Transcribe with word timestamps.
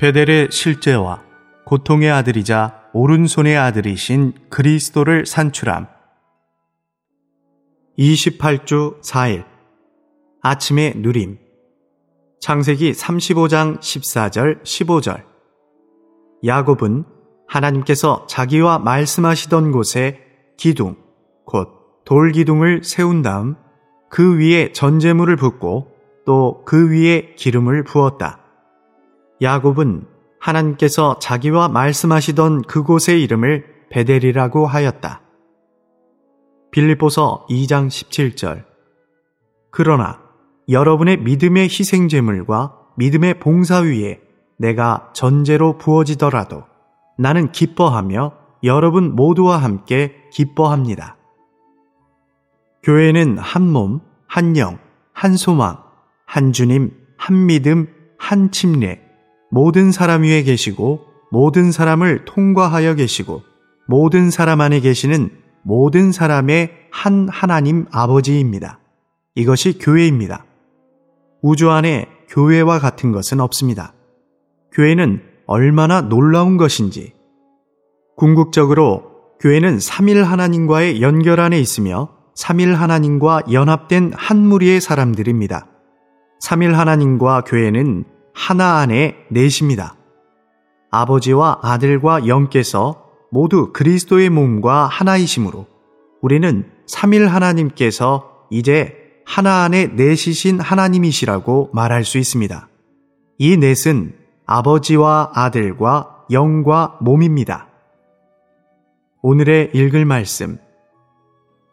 베델의 0.00 0.48
실제와 0.50 1.22
고통의 1.64 2.10
아들이자 2.10 2.90
오른손의 2.92 3.56
아들이신 3.56 4.32
그리스도를 4.50 5.24
산출함. 5.24 5.86
28주 7.98 9.00
4일 9.02 9.44
아침의 10.42 10.94
누림 10.96 11.38
창세기 12.40 12.90
35장 12.92 13.78
14절 13.78 14.62
15절 14.64 15.22
야곱은 16.44 17.04
하나님께서 17.46 18.26
자기와 18.26 18.80
말씀하시던 18.80 19.70
곳에 19.70 20.20
기둥 20.56 20.96
곧 21.46 21.68
돌기둥을 22.04 22.82
세운 22.82 23.22
다음 23.22 23.54
그 24.10 24.38
위에 24.38 24.72
전제물을 24.72 25.36
붓고 25.36 25.92
또 26.26 26.64
그 26.64 26.90
위에 26.90 27.34
기름을 27.36 27.84
부었다. 27.84 28.43
야곱은 29.42 30.06
하나님께서 30.40 31.18
자기와 31.18 31.68
말씀하시던 31.68 32.62
그곳의 32.62 33.22
이름을 33.22 33.64
베델이라고 33.90 34.66
하였다. 34.66 35.22
빌립보서 36.70 37.46
2장 37.48 37.88
17절 37.88 38.64
그러나 39.70 40.20
여러분의 40.68 41.18
믿음의 41.18 41.64
희생제물과 41.64 42.76
믿음의 42.96 43.40
봉사 43.40 43.78
위에 43.78 44.20
내가 44.58 45.10
전제로 45.14 45.78
부어지더라도 45.78 46.64
나는 47.18 47.52
기뻐하며 47.52 48.32
여러분 48.64 49.14
모두와 49.14 49.58
함께 49.58 50.16
기뻐합니다. 50.32 51.16
교회는 52.82 53.38
한 53.38 53.70
몸, 53.70 54.00
한 54.26 54.56
영, 54.56 54.78
한 55.12 55.36
소망, 55.36 55.82
한 56.26 56.52
주님, 56.52 56.92
한 57.16 57.46
믿음, 57.46 57.88
한 58.18 58.50
침례, 58.50 59.03
모든 59.54 59.92
사람 59.92 60.24
위에 60.24 60.42
계시고 60.42 61.04
모든 61.30 61.70
사람을 61.70 62.24
통과하여 62.24 62.96
계시고 62.96 63.42
모든 63.86 64.28
사람 64.28 64.60
안에 64.60 64.80
계시는 64.80 65.30
모든 65.62 66.10
사람의 66.10 66.72
한 66.90 67.28
하나님 67.30 67.86
아버지입니다. 67.92 68.80
이것이 69.36 69.78
교회입니다. 69.78 70.44
우주 71.40 71.70
안에 71.70 72.08
교회와 72.30 72.80
같은 72.80 73.12
것은 73.12 73.38
없습니다. 73.38 73.94
교회는 74.72 75.22
얼마나 75.46 76.00
놀라운 76.00 76.56
것인지. 76.56 77.12
궁극적으로 78.16 79.04
교회는 79.38 79.76
3일 79.76 80.24
하나님과의 80.24 81.00
연결 81.00 81.38
안에 81.38 81.60
있으며 81.60 82.08
3일 82.36 82.72
하나님과 82.74 83.42
연합된 83.52 84.14
한 84.16 84.44
무리의 84.44 84.80
사람들입니다. 84.80 85.68
3일 86.42 86.72
하나님과 86.72 87.42
교회는 87.42 88.13
하나 88.34 88.78
안에 88.78 89.16
넷입니다. 89.30 89.96
아버지와 90.90 91.60
아들과 91.62 92.26
영께서 92.26 93.04
모두 93.30 93.72
그리스도의 93.72 94.28
몸과 94.28 94.86
하나이심으로 94.86 95.66
우리는 96.20 96.70
3일 96.86 97.26
하나님께서 97.26 98.46
이제 98.50 98.96
하나 99.24 99.62
안에 99.62 99.86
넷이신 99.86 100.60
하나님이시라고 100.60 101.70
말할 101.72 102.04
수 102.04 102.18
있습니다. 102.18 102.68
이 103.38 103.56
넷은 103.56 104.14
아버지와 104.46 105.30
아들과 105.34 106.24
영과 106.30 106.98
몸입니다. 107.00 107.68
오늘의 109.22 109.70
읽을 109.74 110.04
말씀 110.04 110.58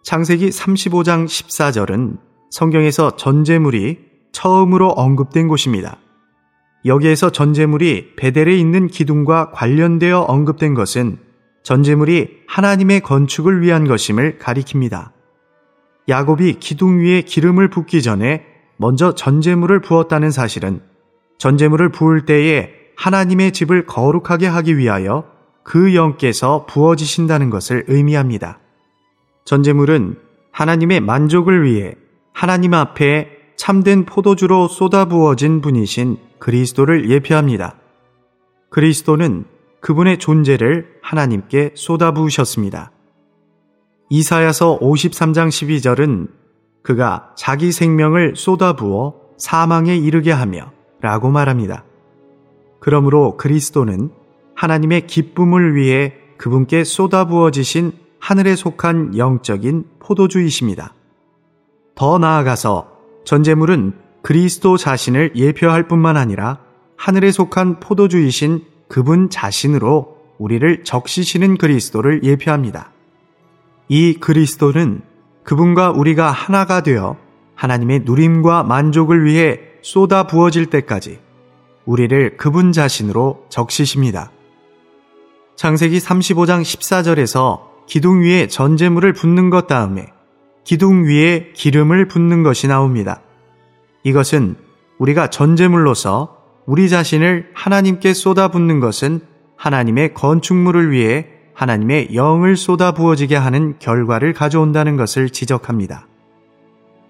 창세기 0.03 0.49
35장 0.49 1.25
14절은 1.25 2.17
성경에서 2.49 3.17
전제물이 3.17 3.99
처음으로 4.31 4.89
언급된 4.89 5.47
곳입니다. 5.47 5.97
여기에서 6.85 7.29
전제물이 7.29 8.15
베델에 8.15 8.55
있는 8.57 8.87
기둥과 8.87 9.51
관련되어 9.51 10.21
언급된 10.21 10.73
것은 10.73 11.17
전제물이 11.63 12.41
하나님의 12.47 13.01
건축을 13.01 13.61
위한 13.61 13.87
것임을 13.87 14.39
가리킵니다. 14.39 15.11
야곱이 16.09 16.57
기둥 16.59 16.99
위에 16.99 17.21
기름을 17.21 17.69
붓기 17.69 18.01
전에 18.01 18.45
먼저 18.77 19.13
전제물을 19.13 19.81
부었다는 19.81 20.31
사실은 20.31 20.81
전제물을 21.37 21.89
부을 21.89 22.25
때에 22.25 22.71
하나님의 22.95 23.51
집을 23.51 23.85
거룩하게 23.85 24.47
하기 24.47 24.77
위하여 24.77 25.25
그 25.63 25.93
영께서 25.93 26.65
부어지신다는 26.67 27.51
것을 27.51 27.85
의미합니다. 27.87 28.59
전제물은 29.45 30.17
하나님의 30.51 30.99
만족을 31.01 31.63
위해 31.63 31.95
하나님 32.33 32.73
앞에 32.73 33.29
참된 33.55 34.05
포도주로 34.05 34.67
쏟아부어진 34.67 35.61
분이신 35.61 36.17
그리스도를 36.41 37.09
예표합니다. 37.09 37.75
그리스도는 38.71 39.45
그분의 39.79 40.17
존재를 40.17 40.87
하나님께 41.03 41.73
쏟아부으셨습니다. 41.75 42.91
이사야서 44.09 44.79
53장 44.79 45.49
12절은 45.49 46.29
그가 46.81 47.33
자기 47.37 47.71
생명을 47.71 48.35
쏟아부어 48.35 49.13
사망에 49.37 49.95
이르게 49.95 50.31
하며 50.31 50.71
라고 50.99 51.29
말합니다. 51.29 51.85
그러므로 52.79 53.37
그리스도는 53.37 54.09
하나님의 54.55 55.05
기쁨을 55.05 55.75
위해 55.75 56.15
그분께 56.37 56.83
쏟아부어지신 56.83 57.91
하늘에 58.19 58.55
속한 58.55 59.15
영적인 59.15 59.85
포도주이십니다. 59.99 60.95
더 61.93 62.17
나아가서 62.17 62.91
전제물은 63.25 63.93
그리스도 64.21 64.77
자신을 64.77 65.33
예표할 65.35 65.87
뿐만 65.87 66.17
아니라 66.17 66.59
하늘에 66.95 67.31
속한 67.31 67.79
포도주이신 67.79 68.63
그분 68.87 69.29
자신으로 69.29 70.17
우리를 70.37 70.83
적시시는 70.83 71.57
그리스도를 71.57 72.23
예표합니다. 72.23 72.91
이 73.87 74.13
그리스도는 74.13 75.01
그분과 75.43 75.91
우리가 75.91 76.31
하나가 76.31 76.81
되어 76.81 77.17
하나님의 77.55 78.01
누림과 78.05 78.63
만족을 78.63 79.25
위해 79.25 79.59
쏟아 79.81 80.27
부어질 80.27 80.67
때까지 80.67 81.19
우리를 81.85 82.37
그분 82.37 82.71
자신으로 82.71 83.45
적시십니다. 83.49 84.31
창세기 85.55 85.97
35장 85.99 86.61
14절에서 86.61 87.61
기둥 87.87 88.21
위에 88.21 88.47
전제물을 88.47 89.13
붓는 89.13 89.49
것 89.49 89.67
다음에 89.67 90.07
기둥 90.63 91.05
위에 91.05 91.51
기름을 91.53 92.07
붓는 92.07 92.43
것이 92.43 92.67
나옵니다. 92.67 93.21
이것은 94.03 94.55
우리가 94.97 95.29
전제물로서 95.29 96.37
우리 96.65 96.89
자신을 96.89 97.51
하나님께 97.53 98.13
쏟아붓는 98.13 98.79
것은 98.79 99.21
하나님의 99.55 100.13
건축물을 100.13 100.91
위해 100.91 101.27
하나님의 101.53 102.15
영을 102.15 102.55
쏟아 102.55 102.93
부어지게 102.93 103.35
하는 103.35 103.75
결과를 103.79 104.33
가져온다는 104.33 104.97
것을 104.97 105.29
지적합니다. 105.29 106.07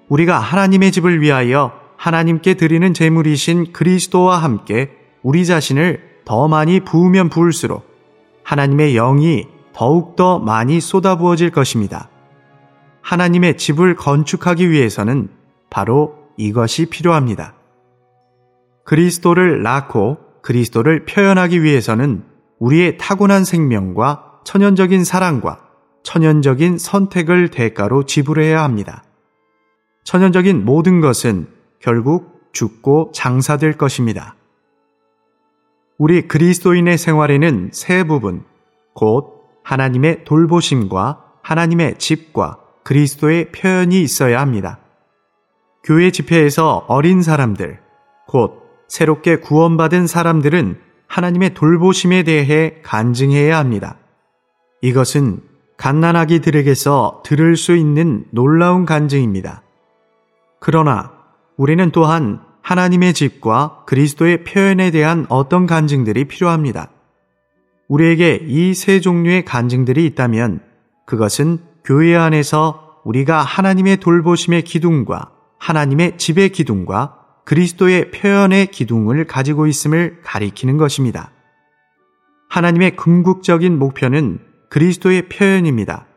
우리가 0.10 0.40
하나님의 0.40 0.92
집을 0.92 1.22
위하여 1.22 1.72
하나님께 1.96 2.56
드리는 2.56 2.94
제물이신 2.94 3.72
그리스도와 3.72 4.38
함께 4.38 4.92
우리 5.22 5.46
자신을 5.46 6.02
더 6.26 6.48
많이 6.48 6.80
부으면 6.82 7.30
부을수록 7.30 7.88
하나님의 8.44 8.94
영이 8.94 9.48
더욱더 9.74 10.40
많이 10.40 10.82
쏟아부어질 10.82 11.52
것입니다. 11.52 12.10
하나님의 13.02 13.58
집을 13.58 13.96
건축하기 13.96 14.70
위해서는 14.70 15.30
바로 15.70 16.21
이것이 16.38 16.88
필요합니다. 16.88 17.56
그리스도를 18.86 19.64
낳고 19.64 20.18
그리스도를 20.42 21.06
표현하기 21.06 21.64
위해서는 21.64 22.24
우리의 22.60 22.98
타고난 22.98 23.44
생명과 23.44 24.42
천연적인 24.44 25.04
사랑과 25.04 25.60
천연적인 26.04 26.78
선택을 26.78 27.50
대가로 27.50 28.06
지불해야 28.06 28.64
합니다. 28.64 29.04
천연적인 30.04 30.66
모든 30.66 31.00
것은 31.00 31.48
결국 31.80 32.50
죽고 32.54 33.12
장사될 33.14 33.78
것입니다. 33.78 34.36
우리 35.98 36.28
그리스도인의 36.28 36.98
생활에는 36.98 37.70
세 37.72 38.04
부분, 38.04 38.44
곧 38.94 39.44
하나님의 39.64 40.24
돌보심과 40.26 41.24
하나님의 41.44 42.00
집과 42.00 42.60
그리스도의 42.84 43.52
표현이 43.52 44.02
있어야 44.02 44.42
합니다. 44.42 44.81
교회 45.84 46.12
집회에서 46.12 46.86
어린 46.88 47.22
사람들, 47.22 47.80
곧 48.28 48.62
새롭게 48.88 49.38
구원받은 49.38 50.08
사람들은 50.08 50.80
하나님의 51.08 51.54
돌보심에 51.54 52.24
대해 52.24 52.76
간증해야 52.84 53.58
합니다. 53.58 53.98
이것은 54.82 55.42
갓난아기들에게서 55.78 57.24
들을 57.26 57.58
수 57.58 57.76
있는 57.76 58.26
놀라운 58.32 58.86
간증입니다. 58.86 59.64
그러나 60.60 61.12
우리는 61.58 61.92
또한 61.92 62.42
하나님의 62.62 63.14
집과 63.14 63.84
그리스도의 63.88 64.44
표현에 64.44 64.92
대한 64.92 65.26
어떤 65.30 65.66
간증들이 65.66 66.26
필요합니다. 66.26 66.90
우리에게 67.88 68.46
이 68.48 68.74
세 68.74 69.00
종류의 69.00 69.44
간증들이 69.44 70.06
있다면 70.06 70.62
그것은 71.06 71.60
교회 71.84 72.16
안에서 72.16 73.02
우리가 73.04 73.42
하나님의 73.42 73.98
돌보심의 73.98 74.64
기둥과 74.64 75.32
하나님의 75.62 76.18
집의 76.18 76.50
기둥과 76.50 77.18
그리스도의 77.46 78.10
표현의 78.10 78.68
기둥을 78.72 79.28
가지고 79.28 79.68
있음을 79.68 80.22
가리키는 80.24 80.78
것입니다. 80.78 81.32
하나님의 82.50 82.96
궁극적인 82.96 83.78
목표는 83.78 84.40
그리스도의 84.70 85.30
표현입니다. 85.30 86.08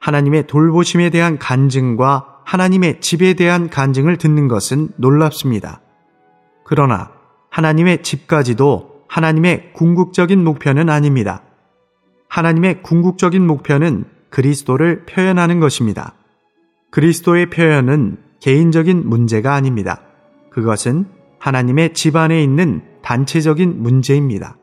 하나님의 0.00 0.46
돌보심에 0.46 1.08
대한 1.08 1.38
간증과 1.38 2.42
하나님의 2.44 3.00
집에 3.00 3.32
대한 3.34 3.70
간증을 3.70 4.18
듣는 4.18 4.48
것은 4.48 4.90
놀랍습니다. 4.96 5.80
그러나 6.64 7.10
하나님의 7.50 8.02
집까지도 8.02 9.04
하나님의 9.08 9.72
궁극적인 9.72 10.44
목표는 10.44 10.90
아닙니다. 10.90 11.42
하나님의 12.28 12.82
궁극적인 12.82 13.46
목표는 13.46 14.04
그리스도를 14.28 15.06
표현하는 15.06 15.58
것입니다. 15.58 16.12
그리스도의 16.90 17.48
표현은 17.48 18.27
개인적인 18.40 19.08
문제가 19.08 19.54
아닙니다. 19.54 20.00
그것은 20.50 21.06
하나님의 21.38 21.94
집 21.94 22.16
안에 22.16 22.42
있는 22.42 22.82
단체적인 23.02 23.82
문제입니다. 23.82 24.56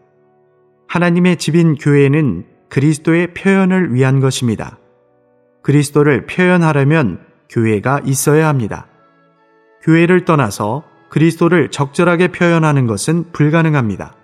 하나님의 0.87 1.37
집인 1.37 1.75
교회는 1.75 2.45
그리스도의 2.69 3.33
표현을 3.33 3.93
위한 3.93 4.19
것입니다. 4.19 4.77
그리스도를 5.61 6.25
표현하려면 6.25 7.19
교회가 7.49 8.01
있어야 8.05 8.47
합니다. 8.47 8.87
교회를 9.81 10.25
떠나서 10.25 10.83
그리스도를 11.09 11.71
적절하게 11.71 12.29
표현하는 12.29 12.87
것은 12.87 13.31
불가능합니다. 13.31 14.15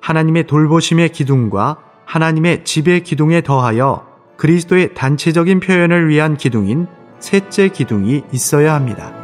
하나님의 0.00 0.46
돌보심의 0.46 1.10
기둥과 1.10 1.78
하나님의 2.04 2.64
집의 2.64 3.02
기둥에 3.02 3.42
더하여 3.42 4.06
그리스도의 4.36 4.94
단체적인 4.94 5.60
표현을 5.60 6.08
위한 6.08 6.36
기둥인 6.36 6.86
셋째 7.20 7.68
기둥이 7.68 8.24
있어야 8.32 8.74
합니다. 8.74 9.17